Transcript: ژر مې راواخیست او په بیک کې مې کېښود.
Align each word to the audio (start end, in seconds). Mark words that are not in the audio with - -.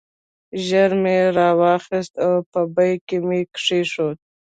ژر 0.65 0.91
مې 1.03 1.17
راواخیست 1.37 2.13
او 2.25 2.33
په 2.51 2.59
بیک 2.75 2.99
کې 3.07 3.17
مې 3.27 3.41
کېښود. 3.55 4.17